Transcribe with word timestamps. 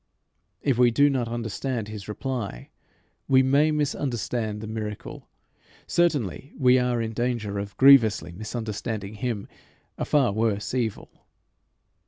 If 0.63 0.79
we 0.79 0.89
do 0.89 1.11
not 1.11 1.27
understand 1.27 1.87
his 1.87 2.07
reply, 2.07 2.71
we 3.27 3.43
may 3.43 3.69
misunderstand 3.69 4.59
the 4.59 4.65
miracle 4.65 5.29
certainly 5.85 6.53
we 6.57 6.79
are 6.79 6.99
in 7.03 7.13
danger 7.13 7.59
of 7.59 7.77
grievously 7.77 8.31
misunderstanding 8.31 9.13
him 9.13 9.47
a 9.99 10.05
far 10.05 10.31
worse 10.31 10.73
evil. 10.73 11.27